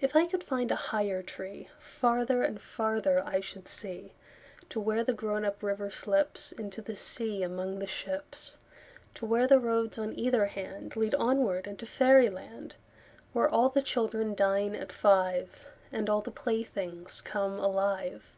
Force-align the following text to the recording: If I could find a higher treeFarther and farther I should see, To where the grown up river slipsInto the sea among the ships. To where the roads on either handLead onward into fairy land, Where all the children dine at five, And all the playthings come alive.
If 0.00 0.14
I 0.14 0.26
could 0.26 0.44
find 0.44 0.70
a 0.70 0.76
higher 0.76 1.24
treeFarther 1.24 2.46
and 2.46 2.60
farther 2.62 3.20
I 3.26 3.40
should 3.40 3.66
see, 3.66 4.12
To 4.68 4.78
where 4.78 5.02
the 5.02 5.12
grown 5.12 5.44
up 5.44 5.60
river 5.60 5.90
slipsInto 5.90 6.84
the 6.84 6.94
sea 6.94 7.42
among 7.42 7.80
the 7.80 7.86
ships. 7.88 8.58
To 9.14 9.26
where 9.26 9.48
the 9.48 9.58
roads 9.58 9.98
on 9.98 10.16
either 10.16 10.46
handLead 10.46 11.16
onward 11.18 11.66
into 11.66 11.84
fairy 11.84 12.30
land, 12.30 12.76
Where 13.32 13.48
all 13.48 13.68
the 13.68 13.82
children 13.82 14.36
dine 14.36 14.76
at 14.76 14.92
five, 14.92 15.66
And 15.90 16.08
all 16.08 16.20
the 16.20 16.30
playthings 16.30 17.20
come 17.20 17.58
alive. 17.58 18.36